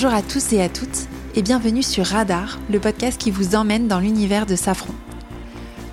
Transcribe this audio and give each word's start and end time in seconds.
Bonjour 0.00 0.14
à 0.14 0.22
tous 0.22 0.52
et 0.52 0.62
à 0.62 0.68
toutes 0.68 1.08
et 1.34 1.42
bienvenue 1.42 1.82
sur 1.82 2.06
Radar, 2.06 2.60
le 2.70 2.78
podcast 2.78 3.20
qui 3.20 3.32
vous 3.32 3.56
emmène 3.56 3.88
dans 3.88 3.98
l'univers 3.98 4.46
de 4.46 4.54
Safran. 4.54 4.94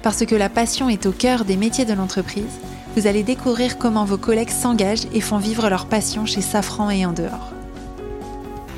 Parce 0.03 0.23
que 0.27 0.35
la 0.35 0.47
passion 0.47 0.89
est 0.89 1.07
au 1.07 1.11
cœur 1.11 1.43
des 1.43 1.57
métiers 1.57 1.85
de 1.85 1.93
l'entreprise, 1.93 2.59
vous 2.95 3.07
allez 3.07 3.23
découvrir 3.23 3.79
comment 3.79 4.05
vos 4.05 4.19
collègues 4.19 4.51
s'engagent 4.51 5.07
et 5.11 5.21
font 5.21 5.39
vivre 5.39 5.69
leur 5.69 5.87
passion 5.87 6.27
chez 6.27 6.41
Safran 6.41 6.91
et 6.91 7.03
en 7.03 7.13
dehors. 7.13 7.51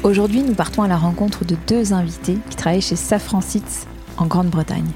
Aujourd'hui, 0.01 0.43
nous 0.43 0.53
partons 0.53 0.83
à 0.83 0.87
la 0.87 0.95
rencontre 0.95 1.43
de 1.43 1.57
deux 1.67 1.91
invités 1.91 2.37
qui 2.49 2.55
travaillent 2.55 2.79
chez 2.79 2.95
Safran 2.95 3.41
Seats 3.41 3.85
en 4.15 4.27
Grande-Bretagne. 4.27 4.91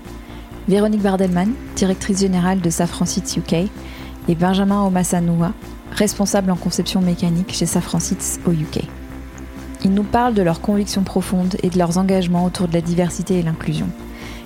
Véronique 0.70 1.02
Bardelman, 1.02 1.52
directrice 1.76 2.22
générale 2.22 2.62
de 2.62 2.70
Safran 2.70 3.04
Seats 3.04 3.36
UK, 3.36 3.70
et 4.30 4.36
Benjamin 4.36 4.82
Omasanoua, 4.84 5.52
responsable 5.91 6.52
en 6.52 6.55
conception 6.55 7.02
mécanique 7.02 7.52
chez 7.54 7.66
Safran 7.66 8.00
Seats 8.00 8.40
au 8.48 8.52
UK. 8.52 8.88
Ils 9.84 9.94
nous 9.94 10.03
parlent 10.03 10.35
de 10.35 10.44
leurs 10.44 10.62
convictions 10.62 11.03
profondes 11.03 11.55
et 11.63 11.70
de 11.70 11.77
leurs 11.77 11.98
engagements 11.98 12.45
autour 12.45 12.67
de 12.67 12.73
la 12.73 12.81
diversité 12.81 13.39
et 13.39 13.41
l'inclusion. 13.41 13.88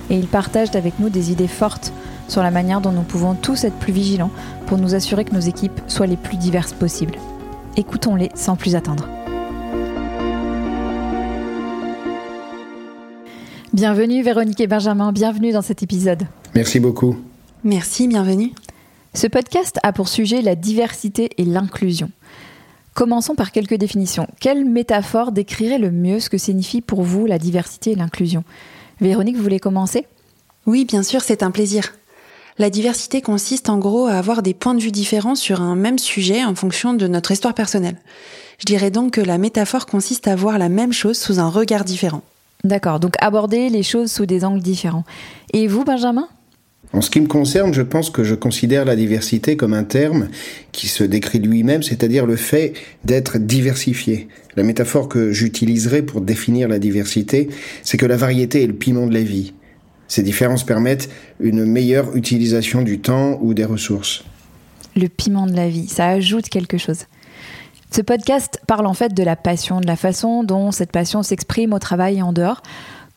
Et 0.09 0.17
ils 0.17 0.27
partagent 0.27 0.75
avec 0.75 0.99
nous 0.99 1.09
des 1.09 1.31
idées 1.31 1.47
fortes 1.47 1.91
sur 2.29 2.41
la 2.41 2.51
manière 2.51 2.79
dont 2.79 2.91
nous 2.91 3.01
pouvons 3.01 3.35
tous 3.35 3.65
être 3.65 3.75
plus 3.75 3.91
vigilants 3.91 4.31
pour 4.67 4.77
nous 4.77 4.95
assurer 4.95 5.25
que 5.25 5.33
nos 5.33 5.41
équipes 5.41 5.81
soient 5.87 6.07
les 6.07 6.15
plus 6.15 6.37
diverses 6.37 6.73
possibles. 6.73 7.15
Écoutons-les 7.75 8.29
sans 8.33 8.55
plus 8.55 8.75
attendre. 8.75 9.09
Bienvenue 13.73 14.23
Véronique 14.23 14.61
et 14.61 14.67
Benjamin, 14.67 15.11
bienvenue 15.11 15.51
dans 15.51 15.61
cet 15.61 15.83
épisode. 15.83 16.23
Merci 16.53 16.79
beaucoup. 16.79 17.17
Merci, 17.65 18.07
bienvenue. 18.07 18.53
Ce 19.13 19.27
podcast 19.27 19.79
a 19.83 19.91
pour 19.91 20.07
sujet 20.07 20.41
la 20.41 20.55
diversité 20.55 21.29
et 21.37 21.43
l'inclusion. 21.43 22.09
Commençons 22.95 23.35
par 23.35 23.51
quelques 23.51 23.75
définitions. 23.75 24.25
Quelle 24.39 24.63
métaphore 24.63 25.33
décrirait 25.33 25.79
le 25.79 25.91
mieux 25.91 26.21
ce 26.21 26.29
que 26.29 26.37
signifie 26.37 26.79
pour 26.79 27.01
vous 27.01 27.25
la 27.25 27.37
diversité 27.37 27.91
et 27.91 27.95
l'inclusion? 27.95 28.45
Véronique, 29.01 29.35
vous 29.35 29.43
voulez 29.43 29.59
commencer? 29.59 30.07
Oui, 30.65 30.85
bien 30.85 31.03
sûr, 31.03 31.19
c'est 31.19 31.43
un 31.43 31.51
plaisir. 31.51 31.93
La 32.57 32.69
diversité 32.69 33.19
consiste 33.19 33.67
en 33.67 33.79
gros 33.79 34.07
à 34.07 34.13
avoir 34.13 34.41
des 34.41 34.53
points 34.53 34.75
de 34.75 34.79
vue 34.79 34.93
différents 34.93 35.35
sur 35.35 35.59
un 35.61 35.75
même 35.75 35.99
sujet 35.99 36.45
en 36.45 36.55
fonction 36.55 36.93
de 36.93 37.05
notre 37.05 37.31
histoire 37.31 37.53
personnelle. 37.53 37.97
Je 38.59 38.65
dirais 38.65 38.91
donc 38.91 39.11
que 39.11 39.21
la 39.21 39.37
métaphore 39.37 39.87
consiste 39.87 40.29
à 40.29 40.37
voir 40.37 40.57
la 40.57 40.69
même 40.69 40.93
chose 40.93 41.17
sous 41.17 41.41
un 41.41 41.49
regard 41.49 41.83
différent. 41.83 42.21
D'accord, 42.63 43.01
donc 43.01 43.15
aborder 43.19 43.67
les 43.67 43.83
choses 43.83 44.09
sous 44.09 44.25
des 44.25 44.45
angles 44.45 44.61
différents. 44.61 45.03
Et 45.51 45.67
vous, 45.67 45.83
Benjamin? 45.83 46.29
En 46.95 47.01
ce 47.01 47.09
qui 47.09 47.19
me 47.19 47.27
concerne, 47.27 47.73
je 47.73 47.81
pense 47.81 48.09
que 48.09 48.23
je 48.23 48.35
considère 48.35 48.85
la 48.85 48.95
diversité 48.95 49.57
comme 49.57 49.73
un 49.73 49.83
terme 49.83 50.29
qui 50.71 50.87
se 50.87 51.03
décrit 51.03 51.39
lui-même, 51.39 51.83
c'est-à-dire 51.83 52.25
le 52.25 52.37
fait 52.37 52.71
d'être 53.03 53.37
diversifié. 53.37 54.29
La 54.55 54.63
métaphore 54.63 55.09
que 55.09 55.33
j'utiliserai 55.33 56.03
pour 56.03 56.21
définir 56.21 56.69
la 56.69 56.79
diversité, 56.79 57.49
c'est 57.83 57.97
que 57.97 58.05
la 58.05 58.15
variété 58.15 58.63
est 58.63 58.67
le 58.67 58.73
piment 58.73 59.07
de 59.07 59.13
la 59.13 59.23
vie. 59.23 59.53
Ces 60.07 60.23
différences 60.23 60.63
permettent 60.63 61.09
une 61.41 61.65
meilleure 61.65 62.15
utilisation 62.15 62.81
du 62.81 62.99
temps 62.99 63.39
ou 63.41 63.53
des 63.53 63.65
ressources. 63.65 64.23
Le 64.95 65.09
piment 65.09 65.47
de 65.47 65.55
la 65.55 65.67
vie, 65.67 65.89
ça 65.89 66.07
ajoute 66.07 66.47
quelque 66.47 66.77
chose. 66.77 67.07
Ce 67.91 68.01
podcast 68.01 68.61
parle 68.67 68.85
en 68.85 68.93
fait 68.93 69.13
de 69.13 69.23
la 69.23 69.35
passion, 69.35 69.81
de 69.81 69.87
la 69.87 69.97
façon 69.97 70.43
dont 70.43 70.71
cette 70.71 70.93
passion 70.93 71.23
s'exprime 71.23 71.73
au 71.73 71.79
travail 71.79 72.19
et 72.19 72.21
en 72.21 72.31
dehors. 72.31 72.61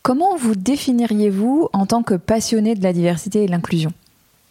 Comment 0.09 0.37
vous 0.39 0.55
définiriez-vous 0.55 1.69
en 1.75 1.84
tant 1.84 2.03
que 2.03 2.14
passionné 2.14 2.75
de 2.75 2.83
la 2.83 2.95
diversité 2.95 3.42
et 3.42 3.47
de 3.47 3.51
l'inclusion? 3.51 3.92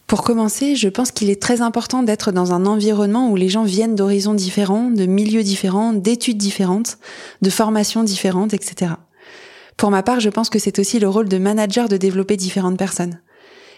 Pour 0.05 0.21
commencer, 0.21 0.75
je 0.75 0.87
pense 0.87 1.09
qu'il 1.09 1.31
est 1.31 1.41
très 1.41 1.61
important 1.61 2.03
d'être 2.03 2.31
dans 2.31 2.53
un 2.53 2.67
environnement 2.67 3.31
où 3.31 3.35
les 3.35 3.49
gens 3.49 3.63
viennent 3.63 3.95
d'horizons 3.95 4.35
différents, 4.35 4.91
de 4.91 5.07
milieux 5.07 5.41
différents, 5.41 5.93
d'études 5.93 6.37
différentes, 6.37 6.99
de 7.41 7.49
formations 7.49 8.03
différentes, 8.03 8.53
etc. 8.53 8.91
Pour 9.77 9.89
ma 9.89 10.03
part, 10.03 10.19
je 10.19 10.29
pense 10.29 10.51
que 10.51 10.59
c'est 10.59 10.77
aussi 10.77 10.99
le 10.99 11.09
rôle 11.09 11.27
de 11.27 11.39
manager 11.39 11.89
de 11.89 11.97
développer 11.97 12.37
différentes 12.37 12.77
personnes. 12.77 13.19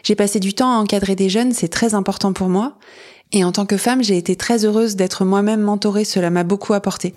J'ai 0.04 0.16
passé 0.16 0.42
du 0.42 0.54
temps 0.54 0.74
à 0.74 0.80
encadrer 0.80 1.16
des 1.16 1.30
jeunes, 1.30 1.54
c'est 1.54 1.70
très 1.70 1.94
important 1.94 2.34
pour 2.34 2.50
moi. 2.50 2.78
Et 3.32 3.46
en 3.46 3.54
tant 3.54 3.66
que 3.66 3.78
femme, 3.78 4.04
j'ai 4.04 4.18
été 4.18 4.36
très 4.36 4.66
heureuse 4.66 4.98
d'être 4.98 5.24
moi-même 5.24 5.62
mentorée, 5.62 6.04
cela 6.04 6.30
m'a 6.30 6.44
beaucoup 6.44 6.74
apporté. 6.74 7.16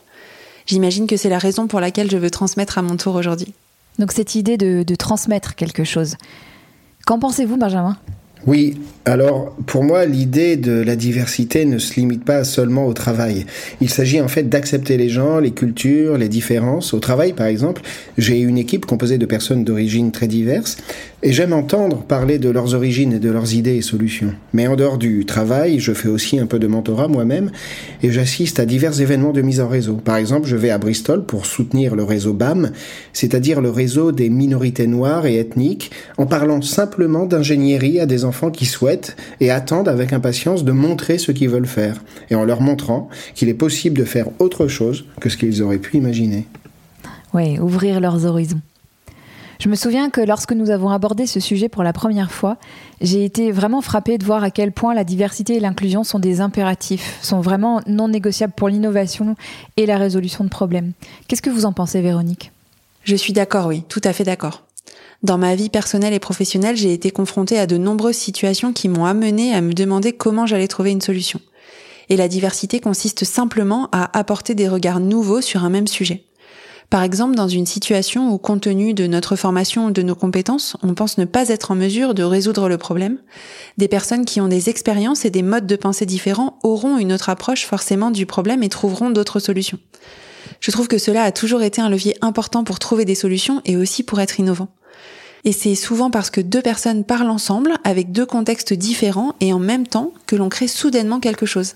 J'imagine 0.66 1.08
que 1.08 1.16
c'est 1.16 1.28
la 1.28 1.38
raison 1.38 1.66
pour 1.66 1.80
laquelle 1.80 2.12
je 2.12 2.16
veux 2.16 2.30
transmettre 2.30 2.78
à 2.78 2.82
mon 2.82 2.96
tour 2.96 3.16
aujourd'hui. 3.16 3.52
Donc 3.98 4.12
cette 4.12 4.34
idée 4.34 4.56
de, 4.56 4.94
transmettre 4.94 5.54
quelque 5.54 5.84
chose. 5.84 6.16
Qu'en 7.06 7.18
pensez-vous, 7.18 7.56
Benjamin? 7.56 7.96
Oui, 8.46 8.76
alors 9.04 9.56
pour 9.66 9.84
moi, 9.84 10.04
l'idée 10.04 10.56
de 10.56 10.72
la 10.72 10.96
diversité 10.96 11.64
ne 11.64 11.78
se 11.78 11.94
limite 11.94 12.24
pas 12.24 12.44
seulement 12.44 12.86
au 12.86 12.92
travail. 12.92 13.46
Il 13.80 13.88
s'agit 13.88 14.20
en 14.20 14.28
fait 14.28 14.48
d'accepter 14.48 14.96
les 14.96 15.08
gens, 15.08 15.38
les 15.38 15.52
cultures, 15.52 16.18
les 16.18 16.28
différences. 16.28 16.92
Au 16.92 16.98
travail, 16.98 17.32
par 17.32 17.46
exemple, 17.46 17.82
j'ai 18.18 18.40
une 18.40 18.58
équipe 18.58 18.86
composée 18.86 19.18
de 19.18 19.26
personnes 19.26 19.64
d'origines 19.64 20.12
très 20.12 20.28
diverses 20.28 20.76
et 21.24 21.32
j'aime 21.32 21.52
entendre 21.52 22.02
parler 22.02 22.38
de 22.38 22.48
leurs 22.48 22.74
origines 22.74 23.12
et 23.12 23.18
de 23.20 23.30
leurs 23.30 23.54
idées 23.54 23.76
et 23.76 23.82
solutions. 23.82 24.34
Mais 24.52 24.66
en 24.66 24.74
dehors 24.74 24.98
du 24.98 25.24
travail, 25.24 25.78
je 25.78 25.92
fais 25.92 26.08
aussi 26.08 26.38
un 26.40 26.46
peu 26.46 26.58
de 26.58 26.66
mentorat 26.66 27.06
moi-même 27.06 27.50
et 28.02 28.10
j'assiste 28.10 28.58
à 28.58 28.66
divers 28.66 29.00
événements 29.00 29.32
de 29.32 29.42
mise 29.42 29.60
en 29.60 29.68
réseau. 29.68 29.94
Par 29.94 30.16
exemple, 30.16 30.48
je 30.48 30.56
vais 30.56 30.70
à 30.70 30.78
Bristol 30.78 31.24
pour 31.24 31.46
soutenir 31.46 31.94
le 31.94 32.02
réseau 32.02 32.34
BAM, 32.34 32.72
c'est-à-dire 33.12 33.60
le 33.60 33.70
réseau 33.70 34.10
des 34.10 34.30
minorités 34.30 34.88
noires 34.88 35.26
et 35.26 35.38
ethniques, 35.38 35.92
en 36.18 36.26
parlant 36.26 36.60
simplement 36.60 37.26
d'ingénierie 37.26 38.00
à 38.00 38.06
des 38.06 38.24
enfants 38.24 38.31
qui 38.50 38.66
souhaitent 38.66 39.16
et 39.40 39.50
attendent 39.50 39.88
avec 39.88 40.12
impatience 40.12 40.64
de 40.64 40.72
montrer 40.72 41.18
ce 41.18 41.32
qu'ils 41.32 41.48
veulent 41.48 41.66
faire 41.66 42.02
et 42.30 42.34
en 42.34 42.44
leur 42.44 42.60
montrant 42.60 43.08
qu'il 43.34 43.48
est 43.48 43.54
possible 43.54 43.98
de 43.98 44.04
faire 44.04 44.26
autre 44.38 44.66
chose 44.66 45.04
que 45.20 45.28
ce 45.28 45.36
qu'ils 45.36 45.62
auraient 45.62 45.78
pu 45.78 45.96
imaginer. 45.96 46.46
Oui, 47.34 47.58
ouvrir 47.58 48.00
leurs 48.00 48.26
horizons. 48.26 48.60
Je 49.62 49.68
me 49.68 49.76
souviens 49.76 50.10
que 50.10 50.20
lorsque 50.20 50.52
nous 50.52 50.70
avons 50.70 50.88
abordé 50.88 51.24
ce 51.24 51.38
sujet 51.38 51.68
pour 51.68 51.84
la 51.84 51.92
première 51.92 52.32
fois, 52.32 52.56
j'ai 53.00 53.24
été 53.24 53.52
vraiment 53.52 53.80
frappée 53.80 54.18
de 54.18 54.24
voir 54.24 54.42
à 54.42 54.50
quel 54.50 54.72
point 54.72 54.92
la 54.92 55.04
diversité 55.04 55.54
et 55.54 55.60
l'inclusion 55.60 56.02
sont 56.02 56.18
des 56.18 56.40
impératifs, 56.40 57.18
sont 57.22 57.40
vraiment 57.40 57.80
non 57.86 58.08
négociables 58.08 58.54
pour 58.56 58.68
l'innovation 58.68 59.36
et 59.76 59.86
la 59.86 59.98
résolution 59.98 60.42
de 60.42 60.48
problèmes. 60.48 60.92
Qu'est-ce 61.28 61.42
que 61.42 61.50
vous 61.50 61.64
en 61.64 61.72
pensez, 61.72 62.00
Véronique? 62.00 62.50
Je 63.04 63.14
suis 63.14 63.32
d'accord, 63.32 63.66
oui, 63.66 63.84
tout 63.88 64.00
à 64.02 64.12
fait 64.12 64.24
d'accord. 64.24 64.64
Dans 65.22 65.38
ma 65.38 65.54
vie 65.54 65.68
personnelle 65.68 66.14
et 66.14 66.18
professionnelle, 66.18 66.76
j'ai 66.76 66.92
été 66.92 67.10
confrontée 67.10 67.58
à 67.58 67.66
de 67.66 67.76
nombreuses 67.76 68.16
situations 68.16 68.72
qui 68.72 68.88
m'ont 68.88 69.04
amenée 69.04 69.54
à 69.54 69.60
me 69.60 69.72
demander 69.72 70.12
comment 70.12 70.46
j'allais 70.46 70.68
trouver 70.68 70.90
une 70.90 71.00
solution. 71.00 71.40
Et 72.08 72.16
la 72.16 72.28
diversité 72.28 72.80
consiste 72.80 73.24
simplement 73.24 73.88
à 73.92 74.18
apporter 74.18 74.54
des 74.54 74.68
regards 74.68 75.00
nouveaux 75.00 75.40
sur 75.40 75.64
un 75.64 75.70
même 75.70 75.86
sujet. 75.86 76.24
Par 76.90 77.04
exemple, 77.04 77.36
dans 77.36 77.48
une 77.48 77.64
situation 77.64 78.30
où, 78.30 78.36
compte 78.36 78.62
tenu 78.62 78.92
de 78.92 79.06
notre 79.06 79.34
formation 79.34 79.86
ou 79.86 79.90
de 79.92 80.02
nos 80.02 80.14
compétences, 80.14 80.76
on 80.82 80.92
pense 80.92 81.16
ne 81.16 81.24
pas 81.24 81.48
être 81.48 81.70
en 81.70 81.74
mesure 81.74 82.12
de 82.12 82.22
résoudre 82.22 82.68
le 82.68 82.76
problème, 82.76 83.16
des 83.78 83.88
personnes 83.88 84.26
qui 84.26 84.42
ont 84.42 84.48
des 84.48 84.68
expériences 84.68 85.24
et 85.24 85.30
des 85.30 85.40
modes 85.40 85.66
de 85.66 85.76
pensée 85.76 86.04
différents 86.04 86.58
auront 86.62 86.98
une 86.98 87.14
autre 87.14 87.30
approche 87.30 87.64
forcément 87.64 88.10
du 88.10 88.26
problème 88.26 88.62
et 88.62 88.68
trouveront 88.68 89.08
d'autres 89.08 89.40
solutions. 89.40 89.78
Je 90.60 90.70
trouve 90.70 90.86
que 90.86 90.98
cela 90.98 91.22
a 91.22 91.32
toujours 91.32 91.62
été 91.62 91.80
un 91.80 91.88
levier 91.88 92.14
important 92.20 92.62
pour 92.62 92.78
trouver 92.78 93.06
des 93.06 93.14
solutions 93.14 93.62
et 93.64 93.78
aussi 93.78 94.02
pour 94.02 94.20
être 94.20 94.38
innovant. 94.38 94.68
Et 95.44 95.52
c'est 95.52 95.74
souvent 95.74 96.10
parce 96.10 96.30
que 96.30 96.40
deux 96.40 96.62
personnes 96.62 97.04
parlent 97.04 97.30
ensemble, 97.30 97.74
avec 97.82 98.12
deux 98.12 98.26
contextes 98.26 98.72
différents 98.72 99.34
et 99.40 99.52
en 99.52 99.58
même 99.58 99.86
temps, 99.86 100.12
que 100.26 100.36
l'on 100.36 100.48
crée 100.48 100.68
soudainement 100.68 101.18
quelque 101.18 101.46
chose. 101.46 101.74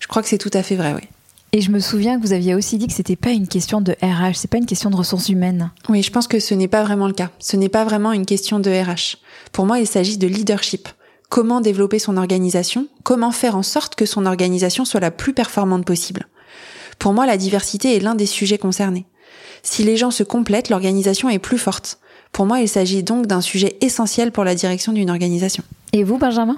Je 0.00 0.08
crois 0.08 0.22
que 0.22 0.28
c'est 0.28 0.38
tout 0.38 0.50
à 0.52 0.62
fait 0.62 0.74
vrai, 0.74 0.94
oui. 0.94 1.08
Et 1.52 1.60
je 1.60 1.70
me 1.70 1.78
souviens 1.78 2.18
que 2.18 2.26
vous 2.26 2.32
aviez 2.32 2.56
aussi 2.56 2.78
dit 2.78 2.88
que 2.88 2.92
c'était 2.92 3.14
pas 3.14 3.30
une 3.30 3.46
question 3.46 3.80
de 3.80 3.92
RH, 4.02 4.34
c'est 4.34 4.50
pas 4.50 4.58
une 4.58 4.66
question 4.66 4.90
de 4.90 4.96
ressources 4.96 5.28
humaines. 5.28 5.70
Oui, 5.88 6.02
je 6.02 6.10
pense 6.10 6.26
que 6.26 6.40
ce 6.40 6.52
n'est 6.52 6.66
pas 6.66 6.82
vraiment 6.82 7.06
le 7.06 7.12
cas. 7.12 7.30
Ce 7.38 7.56
n'est 7.56 7.68
pas 7.68 7.84
vraiment 7.84 8.10
une 8.10 8.26
question 8.26 8.58
de 8.58 8.70
RH. 8.70 9.18
Pour 9.52 9.64
moi, 9.64 9.78
il 9.78 9.86
s'agit 9.86 10.18
de 10.18 10.26
leadership. 10.26 10.88
Comment 11.28 11.60
développer 11.60 12.00
son 12.00 12.16
organisation 12.16 12.88
Comment 13.04 13.30
faire 13.30 13.56
en 13.56 13.62
sorte 13.62 13.94
que 13.94 14.04
son 14.04 14.26
organisation 14.26 14.84
soit 14.84 14.98
la 14.98 15.12
plus 15.12 15.32
performante 15.32 15.84
possible 15.84 16.26
Pour 16.98 17.12
moi, 17.12 17.24
la 17.24 17.36
diversité 17.36 17.94
est 17.94 18.00
l'un 18.00 18.16
des 18.16 18.26
sujets 18.26 18.58
concernés. 18.58 19.06
Si 19.62 19.84
les 19.84 19.96
gens 19.96 20.10
se 20.10 20.24
complètent, 20.24 20.70
l'organisation 20.70 21.30
est 21.30 21.38
plus 21.38 21.58
forte. 21.58 22.00
Pour 22.34 22.46
moi, 22.46 22.58
il 22.58 22.68
s'agit 22.68 23.04
donc 23.04 23.28
d'un 23.28 23.40
sujet 23.40 23.76
essentiel 23.80 24.32
pour 24.32 24.42
la 24.42 24.56
direction 24.56 24.92
d'une 24.92 25.08
organisation. 25.08 25.62
Et 25.92 26.02
vous, 26.02 26.18
Benjamin? 26.18 26.56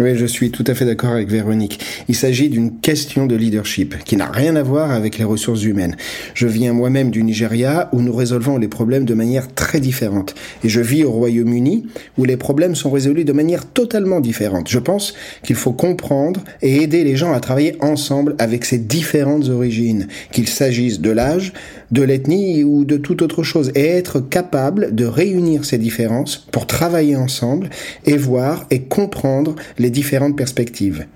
Oui, 0.00 0.16
je 0.16 0.26
suis 0.26 0.50
tout 0.50 0.64
à 0.66 0.74
fait 0.74 0.84
d'accord 0.84 1.12
avec 1.12 1.28
Véronique. 1.28 1.78
Il 2.08 2.16
s'agit 2.16 2.48
d'une 2.48 2.80
question 2.80 3.26
de 3.26 3.36
leadership 3.36 3.96
qui 4.02 4.16
n'a 4.16 4.26
rien 4.26 4.56
à 4.56 4.62
voir 4.64 4.90
avec 4.90 5.18
les 5.18 5.22
ressources 5.22 5.62
humaines. 5.62 5.96
Je 6.34 6.48
viens 6.48 6.72
moi-même 6.72 7.12
du 7.12 7.22
Nigeria 7.22 7.88
où 7.92 8.02
nous 8.02 8.12
résolvons 8.12 8.56
les 8.56 8.66
problèmes 8.66 9.04
de 9.04 9.14
manière 9.14 9.54
très 9.54 9.78
différente. 9.78 10.34
Et 10.64 10.68
je 10.68 10.80
vis 10.80 11.04
au 11.04 11.12
Royaume-Uni 11.12 11.86
où 12.18 12.24
les 12.24 12.36
problèmes 12.36 12.74
sont 12.74 12.90
résolus 12.90 13.24
de 13.24 13.32
manière 13.32 13.66
totalement 13.66 14.18
différente. 14.18 14.68
Je 14.68 14.80
pense 14.80 15.14
qu'il 15.44 15.54
faut 15.54 15.72
comprendre 15.72 16.42
et 16.60 16.82
aider 16.82 17.04
les 17.04 17.14
gens 17.14 17.32
à 17.32 17.38
travailler 17.38 17.76
ensemble 17.80 18.34
avec 18.40 18.64
ces 18.64 18.78
différentes 18.78 19.48
origines, 19.48 20.08
qu'il 20.32 20.48
s'agisse 20.48 21.00
de 21.00 21.10
l'âge, 21.10 21.52
de 21.90 22.02
l'ethnie 22.02 22.64
ou 22.64 22.84
de 22.84 22.96
toute 22.96 23.22
autre 23.22 23.42
chose, 23.42 23.70
et 23.74 23.86
être 23.86 24.20
capable 24.20 24.94
de 24.94 25.04
réunir 25.04 25.64
ces 25.64 25.78
différences 25.78 26.46
pour 26.50 26.66
travailler 26.66 27.16
ensemble 27.16 27.70
et 28.06 28.16
voir 28.16 28.66
et 28.70 28.82
comprendre 28.82 29.54
les 29.78 29.90
différentes 29.90 30.36
perspectives. 30.36 31.06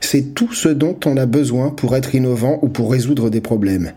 c'est 0.00 0.34
tout 0.34 0.52
ce 0.52 0.68
dont 0.68 0.96
on 1.06 1.16
a 1.16 1.26
besoin 1.26 1.70
pour 1.70 1.96
être 1.96 2.14
innovant 2.14 2.58
ou 2.62 2.68
pour 2.68 2.90
résoudre 2.92 3.30
des 3.30 3.40
problèmes. 3.40 3.92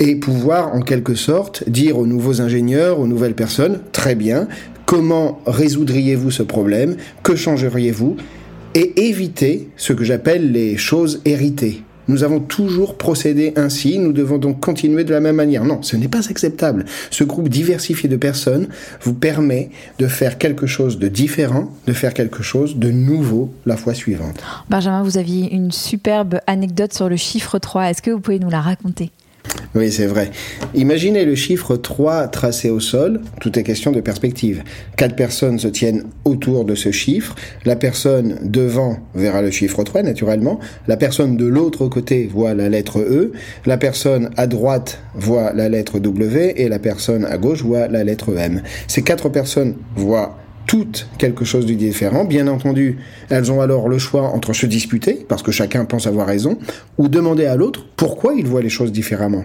Et 0.00 0.16
pouvoir, 0.16 0.74
en 0.74 0.80
quelque 0.80 1.14
sorte, 1.14 1.68
dire 1.68 1.98
aux 1.98 2.06
nouveaux 2.06 2.40
ingénieurs, 2.40 2.98
aux 2.98 3.06
nouvelles 3.06 3.34
personnes, 3.34 3.80
très 3.92 4.14
bien, 4.14 4.48
comment 4.84 5.40
résoudriez-vous 5.46 6.30
ce 6.30 6.42
problème, 6.42 6.96
que 7.22 7.36
changeriez-vous, 7.36 8.16
et 8.74 9.06
éviter 9.08 9.68
ce 9.76 9.92
que 9.92 10.04
j'appelle 10.04 10.50
les 10.50 10.76
choses 10.76 11.20
héritées. 11.24 11.82
Nous 12.08 12.24
avons 12.24 12.40
toujours 12.40 12.96
procédé 12.96 13.52
ainsi, 13.56 13.98
nous 13.98 14.12
devons 14.12 14.38
donc 14.38 14.60
continuer 14.60 15.04
de 15.04 15.12
la 15.12 15.20
même 15.20 15.36
manière. 15.36 15.64
Non, 15.64 15.82
ce 15.82 15.96
n'est 15.96 16.08
pas 16.08 16.28
acceptable. 16.30 16.84
Ce 17.10 17.24
groupe 17.24 17.48
diversifié 17.48 18.08
de 18.08 18.16
personnes 18.16 18.68
vous 19.02 19.14
permet 19.14 19.70
de 19.98 20.06
faire 20.06 20.38
quelque 20.38 20.66
chose 20.66 20.98
de 20.98 21.08
différent, 21.08 21.70
de 21.86 21.92
faire 21.92 22.14
quelque 22.14 22.42
chose 22.42 22.76
de 22.76 22.90
nouveau 22.90 23.52
la 23.66 23.76
fois 23.76 23.94
suivante. 23.94 24.42
Benjamin, 24.68 25.02
vous 25.02 25.18
aviez 25.18 25.52
une 25.54 25.72
superbe 25.72 26.40
anecdote 26.46 26.92
sur 26.92 27.08
le 27.08 27.16
chiffre 27.16 27.58
3. 27.58 27.90
Est-ce 27.90 28.02
que 28.02 28.10
vous 28.10 28.20
pouvez 28.20 28.38
nous 28.38 28.50
la 28.50 28.60
raconter? 28.60 29.10
Oui, 29.74 29.90
c'est 29.90 30.06
vrai. 30.06 30.30
Imaginez 30.74 31.24
le 31.24 31.34
chiffre 31.34 31.76
3 31.76 32.28
tracé 32.28 32.70
au 32.70 32.78
sol, 32.78 33.20
tout 33.40 33.58
est 33.58 33.64
question 33.64 33.90
de 33.90 34.00
perspective. 34.00 34.62
Quatre 34.96 35.16
personnes 35.16 35.58
se 35.58 35.66
tiennent 35.66 36.04
autour 36.24 36.64
de 36.64 36.76
ce 36.76 36.92
chiffre, 36.92 37.34
la 37.64 37.74
personne 37.74 38.38
devant 38.42 38.98
verra 39.16 39.42
le 39.42 39.50
chiffre 39.50 39.82
3 39.82 40.02
naturellement, 40.02 40.60
la 40.86 40.96
personne 40.96 41.36
de 41.36 41.46
l'autre 41.46 41.88
côté 41.88 42.30
voit 42.32 42.54
la 42.54 42.68
lettre 42.68 43.00
E, 43.00 43.32
la 43.66 43.76
personne 43.76 44.30
à 44.36 44.46
droite 44.46 45.00
voit 45.14 45.52
la 45.52 45.68
lettre 45.68 45.98
W 45.98 46.54
et 46.56 46.68
la 46.68 46.78
personne 46.78 47.24
à 47.24 47.36
gauche 47.36 47.62
voit 47.62 47.88
la 47.88 48.04
lettre 48.04 48.32
M. 48.36 48.62
Ces 48.86 49.02
quatre 49.02 49.28
personnes 49.28 49.74
voient 49.96 50.38
toutes 50.66 51.08
quelque 51.18 51.44
chose 51.44 51.66
de 51.66 51.74
différent. 51.74 52.24
Bien 52.24 52.46
entendu, 52.46 52.98
elles 53.30 53.52
ont 53.52 53.60
alors 53.60 53.88
le 53.88 53.98
choix 53.98 54.22
entre 54.22 54.52
se 54.52 54.66
disputer, 54.66 55.24
parce 55.28 55.42
que 55.42 55.52
chacun 55.52 55.84
pense 55.84 56.06
avoir 56.06 56.26
raison, 56.26 56.58
ou 56.98 57.08
demander 57.08 57.46
à 57.46 57.56
l'autre 57.56 57.86
pourquoi 57.96 58.34
il 58.34 58.46
voit 58.46 58.62
les 58.62 58.68
choses 58.68 58.92
différemment. 58.92 59.44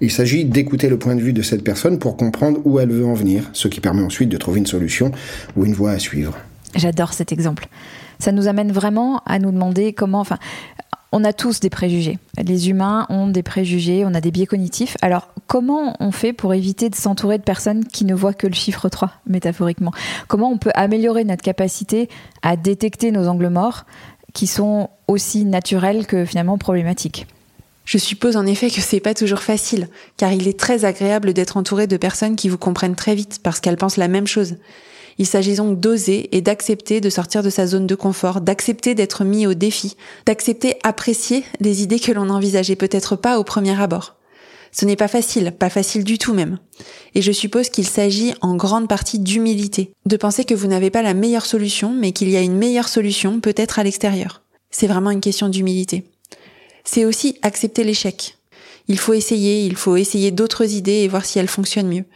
Il 0.00 0.10
s'agit 0.10 0.44
d'écouter 0.44 0.88
le 0.88 0.98
point 0.98 1.14
de 1.14 1.20
vue 1.20 1.32
de 1.32 1.42
cette 1.42 1.64
personne 1.64 1.98
pour 1.98 2.16
comprendre 2.16 2.60
où 2.64 2.80
elle 2.80 2.90
veut 2.90 3.06
en 3.06 3.14
venir, 3.14 3.50
ce 3.52 3.68
qui 3.68 3.80
permet 3.80 4.02
ensuite 4.02 4.28
de 4.28 4.36
trouver 4.36 4.60
une 4.60 4.66
solution 4.66 5.12
ou 5.56 5.64
une 5.64 5.74
voie 5.74 5.90
à 5.92 5.98
suivre. 5.98 6.36
J'adore 6.76 7.12
cet 7.12 7.32
exemple. 7.32 7.66
Ça 8.18 8.32
nous 8.32 8.48
amène 8.48 8.70
vraiment 8.70 9.22
à 9.26 9.38
nous 9.38 9.50
demander 9.50 9.92
comment, 9.92 10.24
on 11.12 11.24
a 11.24 11.32
tous 11.32 11.60
des 11.60 11.70
préjugés. 11.70 12.18
Les 12.42 12.68
humains 12.68 13.06
ont 13.08 13.26
des 13.26 13.42
préjugés, 13.42 14.04
on 14.04 14.14
a 14.14 14.20
des 14.20 14.30
biais 14.30 14.46
cognitifs. 14.46 14.96
Alors, 15.02 15.28
comment 15.46 15.96
on 16.00 16.12
fait 16.12 16.32
pour 16.32 16.54
éviter 16.54 16.88
de 16.88 16.94
s'entourer 16.94 17.38
de 17.38 17.42
personnes 17.42 17.84
qui 17.84 18.04
ne 18.04 18.14
voient 18.14 18.34
que 18.34 18.46
le 18.46 18.54
chiffre 18.54 18.88
3, 18.88 19.10
métaphoriquement? 19.26 19.92
Comment 20.28 20.50
on 20.50 20.58
peut 20.58 20.72
améliorer 20.74 21.24
notre 21.24 21.42
capacité 21.42 22.08
à 22.42 22.56
détecter 22.56 23.10
nos 23.10 23.26
angles 23.26 23.48
morts 23.48 23.84
qui 24.32 24.46
sont 24.46 24.90
aussi 25.08 25.44
naturels 25.44 26.06
que 26.06 26.24
finalement 26.24 26.58
problématiques? 26.58 27.26
Je 27.84 27.98
suppose 27.98 28.36
en 28.36 28.46
effet 28.46 28.70
que 28.70 28.80
c'est 28.80 29.00
pas 29.00 29.14
toujours 29.14 29.40
facile, 29.40 29.88
car 30.16 30.32
il 30.32 30.46
est 30.46 30.58
très 30.58 30.84
agréable 30.84 31.32
d'être 31.32 31.56
entouré 31.56 31.88
de 31.88 31.96
personnes 31.96 32.36
qui 32.36 32.48
vous 32.48 32.58
comprennent 32.58 32.94
très 32.94 33.16
vite 33.16 33.40
parce 33.42 33.58
qu'elles 33.58 33.76
pensent 33.76 33.96
la 33.96 34.06
même 34.06 34.28
chose. 34.28 34.56
Il 35.20 35.26
s'agit 35.26 35.56
donc 35.56 35.78
d'oser 35.78 36.34
et 36.34 36.40
d'accepter 36.40 37.02
de 37.02 37.10
sortir 37.10 37.42
de 37.42 37.50
sa 37.50 37.66
zone 37.66 37.86
de 37.86 37.94
confort, 37.94 38.40
d'accepter 38.40 38.94
d'être 38.94 39.22
mis 39.22 39.46
au 39.46 39.52
défi, 39.52 39.98
d'accepter 40.24 40.76
apprécier 40.82 41.44
les 41.60 41.82
idées 41.82 42.00
que 42.00 42.10
l'on 42.10 42.24
n'envisageait 42.24 42.74
peut-être 42.74 43.16
pas 43.16 43.38
au 43.38 43.44
premier 43.44 43.78
abord. 43.78 44.16
Ce 44.72 44.86
n'est 44.86 44.96
pas 44.96 45.08
facile, 45.08 45.52
pas 45.52 45.68
facile 45.68 46.04
du 46.04 46.16
tout 46.16 46.32
même. 46.32 46.58
Et 47.14 47.20
je 47.20 47.32
suppose 47.32 47.68
qu'il 47.68 47.86
s'agit 47.86 48.32
en 48.40 48.56
grande 48.56 48.88
partie 48.88 49.18
d'humilité, 49.18 49.92
de 50.06 50.16
penser 50.16 50.46
que 50.46 50.54
vous 50.54 50.68
n'avez 50.68 50.88
pas 50.88 51.02
la 51.02 51.12
meilleure 51.12 51.44
solution, 51.44 51.92
mais 51.92 52.12
qu'il 52.12 52.30
y 52.30 52.36
a 52.38 52.40
une 52.40 52.56
meilleure 52.56 52.88
solution 52.88 53.40
peut-être 53.40 53.78
à 53.78 53.82
l'extérieur. 53.82 54.40
C'est 54.70 54.86
vraiment 54.86 55.10
une 55.10 55.20
question 55.20 55.50
d'humilité. 55.50 56.06
C'est 56.82 57.04
aussi 57.04 57.36
accepter 57.42 57.84
l'échec. 57.84 58.38
Il 58.88 58.98
faut 58.98 59.12
essayer, 59.12 59.66
il 59.66 59.76
faut 59.76 59.96
essayer 59.96 60.30
d'autres 60.30 60.72
idées 60.72 61.02
et 61.02 61.08
voir 61.08 61.26
si 61.26 61.38
elles 61.38 61.46
fonctionnent 61.46 61.88
mieux. 61.88 62.06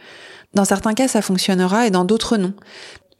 Dans 0.55 0.65
certains 0.65 0.93
cas, 0.93 1.07
ça 1.07 1.21
fonctionnera 1.21 1.85
et 1.85 1.91
dans 1.91 2.05
d'autres 2.05 2.37
non. 2.37 2.53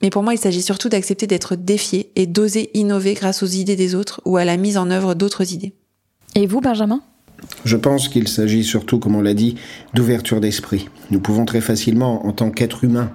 Mais 0.01 0.09
pour 0.09 0.23
moi, 0.23 0.33
il 0.33 0.39
s'agit 0.39 0.61
surtout 0.61 0.89
d'accepter 0.89 1.27
d'être 1.27 1.55
défié 1.55 2.11
et 2.15 2.27
d'oser 2.27 2.69
innover 2.73 3.13
grâce 3.13 3.43
aux 3.43 3.47
idées 3.47 3.75
des 3.75 3.95
autres 3.95 4.21
ou 4.25 4.37
à 4.37 4.45
la 4.45 4.57
mise 4.57 4.77
en 4.77 4.89
œuvre 4.89 5.13
d'autres 5.13 5.53
idées. 5.53 5.73
Et 6.35 6.47
vous, 6.47 6.61
Benjamin? 6.61 7.01
Je 7.63 7.77
pense 7.77 8.07
qu'il 8.07 8.27
s'agit 8.27 8.63
surtout, 8.63 8.99
comme 8.99 9.15
on 9.15 9.21
l'a 9.21 9.33
dit, 9.33 9.55
d'ouverture 9.93 10.41
d'esprit. 10.41 10.89
Nous 11.11 11.19
pouvons 11.19 11.45
très 11.45 11.61
facilement, 11.61 12.25
en 12.25 12.31
tant 12.31 12.49
qu'être 12.49 12.83
humain, 12.83 13.11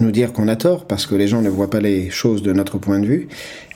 nous 0.00 0.10
dire 0.10 0.32
qu'on 0.32 0.48
a 0.48 0.56
tort 0.56 0.86
parce 0.86 1.06
que 1.06 1.14
les 1.14 1.28
gens 1.28 1.42
ne 1.42 1.48
voient 1.48 1.70
pas 1.70 1.80
les 1.80 2.10
choses 2.10 2.42
de 2.42 2.52
notre 2.52 2.78
point 2.78 2.98
de 2.98 3.06
vue. 3.06 3.28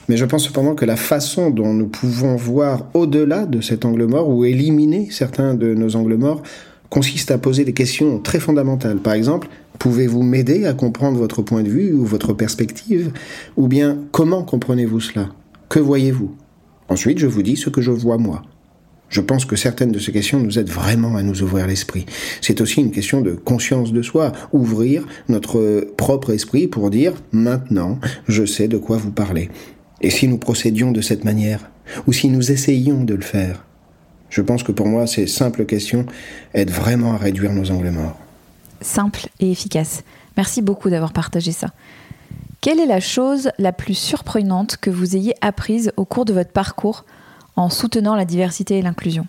Mais 0.09 0.17
je 0.17 0.25
pense 0.25 0.45
cependant 0.45 0.75
que 0.75 0.85
la 0.85 0.97
façon 0.97 1.49
dont 1.49 1.73
nous 1.73 1.87
pouvons 1.87 2.35
voir 2.35 2.87
au-delà 2.93 3.45
de 3.45 3.61
cet 3.61 3.85
angle 3.85 4.05
mort 4.05 4.27
ou 4.27 4.43
éliminer 4.45 5.09
certains 5.11 5.53
de 5.53 5.73
nos 5.73 5.95
angles 5.95 6.17
morts 6.17 6.41
consiste 6.89 7.31
à 7.31 7.37
poser 7.37 7.63
des 7.63 7.73
questions 7.73 8.19
très 8.19 8.39
fondamentales. 8.39 8.97
Par 8.97 9.13
exemple, 9.13 9.47
pouvez-vous 9.83 10.23
m'aider 10.23 10.65
à 10.65 10.73
comprendre 10.73 11.17
votre 11.17 11.41
point 11.41 11.61
de 11.61 11.67
vue 11.67 11.91
ou 11.91 12.05
votre 12.05 12.31
perspective 12.31 13.11
Ou 13.57 13.67
bien, 13.67 13.99
comment 14.13 14.43
comprenez-vous 14.43 15.01
cela? 15.01 15.27
Que 15.67 15.79
voyez-vous? 15.79 16.33
Ensuite, 16.87 17.19
je 17.19 17.27
vous 17.27 17.43
dis 17.43 17.57
ce 17.57 17.69
que 17.69 17.81
je 17.81 17.91
vois 17.91 18.17
moi. 18.17 18.43
Je 19.09 19.19
pense 19.19 19.43
que 19.43 19.57
certaines 19.57 19.91
de 19.91 19.99
ces 19.99 20.13
questions 20.13 20.39
nous 20.39 20.57
aident 20.57 20.69
vraiment 20.69 21.17
à 21.17 21.21
nous 21.21 21.43
ouvrir 21.43 21.67
l'esprit. 21.67 22.05
C'est 22.39 22.61
aussi 22.61 22.79
une 22.79 22.91
question 22.91 23.19
de 23.19 23.31
conscience 23.33 23.91
de 23.91 24.01
soi, 24.01 24.31
ouvrir 24.53 25.05
notre 25.27 25.85
propre 25.97 26.29
esprit 26.29 26.67
pour 26.67 26.89
dire 26.89 27.11
maintenant, 27.33 27.99
je 28.29 28.45
sais 28.45 28.69
de 28.69 28.77
quoi 28.77 28.95
vous 28.95 29.11
parlez. 29.11 29.49
Et 29.99 30.11
si 30.11 30.29
nous 30.29 30.37
procédions 30.37 30.93
de 30.93 31.01
cette 31.01 31.25
manière, 31.25 31.69
ou 32.07 32.13
si 32.13 32.29
nous 32.29 32.53
essayions 32.53 33.03
de 33.03 33.15
le 33.15 33.21
faire, 33.21 33.65
je 34.29 34.41
pense 34.41 34.63
que 34.63 34.71
pour 34.71 34.87
moi, 34.87 35.07
ces 35.07 35.27
simples 35.27 35.65
questions 35.65 36.05
aident 36.53 36.71
vraiment 36.71 37.15
à 37.15 37.17
réduire 37.17 37.51
nos 37.51 37.69
angles 37.69 37.91
morts. 37.91 38.17
Simple 38.83 39.27
et 39.39 39.49
efficace. 39.49 40.03
Merci 40.37 40.61
beaucoup 40.61 40.89
d'avoir 40.89 41.13
partagé 41.13 41.51
ça. 41.51 41.69
Quelle 42.61 42.79
est 42.79 42.85
la 42.85 42.99
chose 42.99 43.49
la 43.57 43.71
plus 43.71 43.95
surprenante 43.95 44.77
que 44.77 44.89
vous 44.89 45.15
ayez 45.15 45.35
apprise 45.41 45.91
au 45.97 46.05
cours 46.05 46.25
de 46.25 46.33
votre 46.33 46.51
parcours 46.51 47.05
en 47.55 47.69
soutenant 47.69 48.15
la 48.15 48.25
diversité 48.25 48.77
et 48.77 48.81
l'inclusion? 48.81 49.25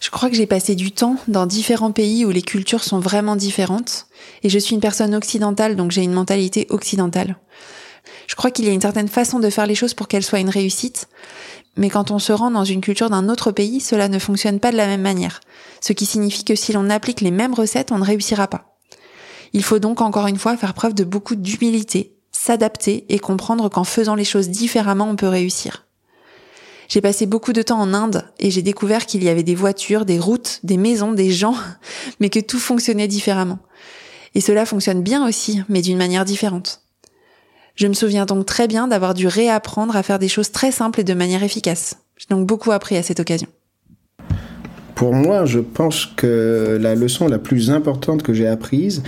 Je 0.00 0.10
crois 0.10 0.30
que 0.30 0.36
j'ai 0.36 0.46
passé 0.46 0.74
du 0.74 0.92
temps 0.92 1.16
dans 1.28 1.46
différents 1.46 1.92
pays 1.92 2.24
où 2.24 2.30
les 2.30 2.42
cultures 2.42 2.82
sont 2.82 3.00
vraiment 3.00 3.36
différentes, 3.36 4.06
et 4.42 4.48
je 4.48 4.58
suis 4.58 4.74
une 4.74 4.80
personne 4.80 5.14
occidentale, 5.14 5.76
donc 5.76 5.90
j'ai 5.90 6.02
une 6.02 6.12
mentalité 6.12 6.66
occidentale. 6.70 7.36
Je 8.26 8.34
crois 8.34 8.50
qu'il 8.50 8.64
y 8.64 8.68
a 8.68 8.72
une 8.72 8.80
certaine 8.80 9.08
façon 9.08 9.40
de 9.40 9.50
faire 9.50 9.66
les 9.66 9.74
choses 9.74 9.94
pour 9.94 10.08
qu'elles 10.08 10.24
soient 10.24 10.40
une 10.40 10.50
réussite, 10.50 11.08
mais 11.76 11.90
quand 11.90 12.10
on 12.10 12.18
se 12.18 12.32
rend 12.32 12.50
dans 12.50 12.64
une 12.64 12.80
culture 12.80 13.10
d'un 13.10 13.28
autre 13.28 13.52
pays, 13.52 13.80
cela 13.80 14.08
ne 14.08 14.18
fonctionne 14.18 14.60
pas 14.60 14.72
de 14.72 14.76
la 14.76 14.86
même 14.86 15.02
manière. 15.02 15.40
Ce 15.80 15.92
qui 15.92 16.06
signifie 16.06 16.44
que 16.44 16.54
si 16.54 16.72
l'on 16.72 16.90
applique 16.90 17.20
les 17.20 17.30
mêmes 17.30 17.54
recettes, 17.54 17.92
on 17.92 17.98
ne 17.98 18.04
réussira 18.04 18.48
pas. 18.48 18.76
Il 19.52 19.64
faut 19.64 19.78
donc 19.78 20.00
encore 20.00 20.26
une 20.26 20.38
fois 20.38 20.56
faire 20.56 20.74
preuve 20.74 20.94
de 20.94 21.04
beaucoup 21.04 21.36
d'humilité, 21.36 22.14
s'adapter 22.32 23.04
et 23.08 23.18
comprendre 23.18 23.68
qu'en 23.68 23.84
faisant 23.84 24.14
les 24.14 24.24
choses 24.24 24.48
différemment, 24.48 25.08
on 25.08 25.16
peut 25.16 25.28
réussir. 25.28 25.86
J'ai 26.88 27.00
passé 27.00 27.26
beaucoup 27.26 27.52
de 27.52 27.62
temps 27.62 27.80
en 27.80 27.94
Inde 27.94 28.24
et 28.40 28.50
j'ai 28.50 28.62
découvert 28.62 29.06
qu'il 29.06 29.22
y 29.22 29.28
avait 29.28 29.44
des 29.44 29.54
voitures, 29.54 30.04
des 30.04 30.18
routes, 30.18 30.58
des 30.64 30.76
maisons, 30.76 31.12
des 31.12 31.30
gens, 31.30 31.54
mais 32.20 32.30
que 32.30 32.40
tout 32.40 32.58
fonctionnait 32.58 33.08
différemment. 33.08 33.60
Et 34.34 34.40
cela 34.40 34.66
fonctionne 34.66 35.02
bien 35.02 35.26
aussi, 35.26 35.62
mais 35.68 35.82
d'une 35.82 35.98
manière 35.98 36.24
différente. 36.24 36.82
Je 37.80 37.86
me 37.86 37.94
souviens 37.94 38.26
donc 38.26 38.44
très 38.44 38.68
bien 38.68 38.88
d'avoir 38.88 39.14
dû 39.14 39.26
réapprendre 39.26 39.96
à 39.96 40.02
faire 40.02 40.18
des 40.18 40.28
choses 40.28 40.52
très 40.52 40.70
simples 40.70 41.00
et 41.00 41.04
de 41.04 41.14
manière 41.14 41.42
efficace. 41.42 41.96
J'ai 42.18 42.26
donc 42.28 42.46
beaucoup 42.46 42.72
appris 42.72 42.98
à 42.98 43.02
cette 43.02 43.20
occasion. 43.20 43.48
Pour 44.94 45.14
moi, 45.14 45.46
je 45.46 45.60
pense 45.60 46.04
que 46.04 46.78
la 46.78 46.94
leçon 46.94 47.26
la 47.26 47.38
plus 47.38 47.70
importante 47.70 48.22
que 48.22 48.34
j'ai 48.34 48.46
apprise 48.46 49.02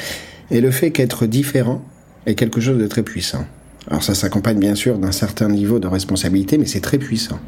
est 0.51 0.63
le 0.63 0.71
fait 0.71 0.91
qu'être 0.91 1.27
différent 1.27 1.85
est 2.25 2.35
quelque 2.35 2.63
chose 2.63 2.79
de 2.79 2.87
très 2.87 3.03
puissant. 3.03 3.45
Alors 3.89 4.03
ça 4.03 4.15
s'accompagne 4.15 4.59
bien 4.59 4.75
sûr 4.75 4.97
d'un 4.97 5.13
certain 5.13 5.51
niveau 5.51 5.79
de 5.79 5.87
responsabilité, 5.87 6.57
mais 6.57 6.65
c'est 6.65 6.81
très 6.81 6.97
puissant. 6.97 7.41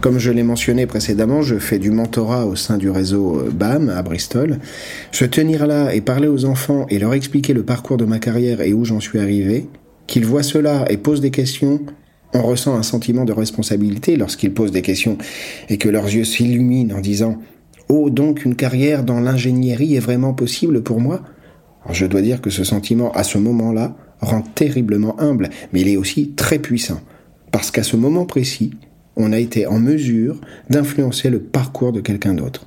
Comme 0.00 0.18
je 0.18 0.30
l'ai 0.30 0.44
mentionné 0.44 0.86
précédemment, 0.86 1.42
je 1.42 1.56
fais 1.56 1.78
du 1.78 1.90
mentorat 1.90 2.46
au 2.46 2.56
sein 2.56 2.78
du 2.78 2.88
réseau 2.88 3.38
euh, 3.38 3.50
BAM 3.52 3.90
à 3.90 4.00
Bristol. 4.00 4.58
Se 5.12 5.26
tenir 5.26 5.66
là 5.66 5.94
et 5.94 6.00
parler 6.00 6.28
aux 6.28 6.46
enfants 6.46 6.86
et 6.88 6.98
leur 6.98 7.12
expliquer 7.12 7.52
le 7.52 7.64
parcours 7.64 7.98
de 7.98 8.06
ma 8.06 8.18
carrière 8.18 8.62
et 8.62 8.72
où 8.72 8.86
j'en 8.86 9.00
suis 9.00 9.18
arrivé, 9.18 9.68
qu'ils 10.10 10.26
voient 10.26 10.42
cela 10.42 10.84
et 10.90 10.96
posent 10.96 11.20
des 11.20 11.30
questions, 11.30 11.80
on 12.34 12.42
ressent 12.42 12.74
un 12.74 12.82
sentiment 12.82 13.24
de 13.24 13.32
responsabilité 13.32 14.16
lorsqu'ils 14.16 14.52
posent 14.52 14.72
des 14.72 14.82
questions 14.82 15.16
et 15.68 15.78
que 15.78 15.88
leurs 15.88 16.06
yeux 16.06 16.24
s'illuminent 16.24 16.96
en 16.96 17.00
disant 17.00 17.38
Oh, 17.88 18.10
donc 18.10 18.44
une 18.44 18.56
carrière 18.56 19.04
dans 19.04 19.20
l'ingénierie 19.20 19.94
est 19.94 20.00
vraiment 20.00 20.34
possible 20.34 20.82
pour 20.82 21.00
moi? 21.00 21.22
Je 21.90 22.06
dois 22.06 22.22
dire 22.22 22.40
que 22.40 22.50
ce 22.50 22.64
sentiment, 22.64 23.12
à 23.12 23.22
ce 23.22 23.38
moment-là, 23.38 23.96
rend 24.20 24.42
terriblement 24.42 25.18
humble, 25.20 25.48
mais 25.72 25.80
il 25.80 25.88
est 25.88 25.96
aussi 25.96 26.32
très 26.32 26.58
puissant, 26.58 27.00
parce 27.52 27.70
qu'à 27.70 27.84
ce 27.84 27.96
moment 27.96 28.26
précis, 28.26 28.72
on 29.16 29.32
a 29.32 29.38
été 29.38 29.66
en 29.66 29.78
mesure 29.78 30.40
d'influencer 30.68 31.30
le 31.30 31.40
parcours 31.40 31.92
de 31.92 32.00
quelqu'un 32.00 32.34
d'autre. 32.34 32.66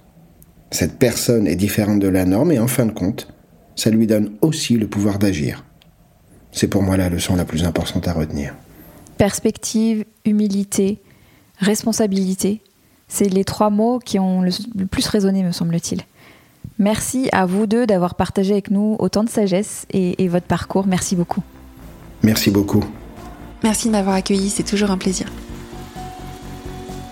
Cette 0.72 0.98
personne 0.98 1.48
est 1.48 1.58
différente 1.58 2.00
de 2.00 2.08
la 2.08 2.26
norme 2.26 2.54
et 2.54 2.60
en 2.60 2.68
fin 2.68 2.86
de 2.86 2.92
compte, 2.92 3.28
ça 3.76 3.90
lui 3.90 4.08
donne 4.08 4.32
aussi 4.42 4.78
le 4.78 4.88
pouvoir 4.88 5.20
d'agir. 5.20 5.64
C'est 6.54 6.68
pour 6.68 6.84
moi 6.84 6.96
la 6.96 7.10
leçon 7.10 7.36
la 7.36 7.46
plus 7.46 7.66
importante 7.66 8.08
à 8.08 8.14
retenir. 8.14 8.54
Perspective, 9.18 10.06
humilité, 10.26 11.02
responsabilité, 11.60 12.62
C'est 13.08 13.30
les 13.30 13.44
trois 13.44 13.70
mots 13.70 14.00
qui 14.00 14.18
ont 14.18 14.42
le, 14.42 14.86
plus 14.86 15.06
résonné, 15.08 15.44
me 15.44 15.52
semble-t-il. 15.52 16.02
Merci 16.80 17.30
à 17.32 17.46
vous 17.46 17.68
deux 17.68 17.86
d'avoir 17.86 18.16
partagé 18.16 18.54
avec 18.54 18.72
nous 18.72 18.96
autant 18.98 19.24
de 19.24 19.30
sagesse 19.30 19.86
et, 19.92 20.24
et 20.24 20.28
votre 20.28 20.48
parcours. 20.48 20.88
Merci 20.88 21.16
beaucoup. 21.16 21.44
Merci 22.24 22.50
beaucoup. 22.50 22.84
Merci 23.64 23.88
de 23.88 23.92
m'avoir 23.92 24.16
accueilli, 24.16 24.50
c'est 24.50 24.64
toujours 24.64 24.90
un 24.92 24.98
plaisir. 24.98 25.28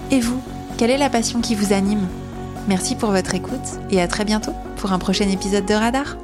Et 0.10 0.20
vous, 0.20 0.42
quelle 0.78 0.90
est 0.90 0.98
la 0.98 1.10
passion 1.10 1.42
qui 1.42 1.56
vous 1.56 1.74
anime? 1.74 2.08
Merci 2.68 2.96
pour 2.96 3.12
votre 3.12 3.36
écoute 3.36 3.60
et 3.92 4.02
à 4.02 4.08
très 4.08 4.26
bientôt 4.26 4.54
pour 4.78 4.92
un 4.94 5.00
prochain 5.00 5.30
épisode 5.30 5.66
de 5.66 5.74
Radar. 5.74 6.18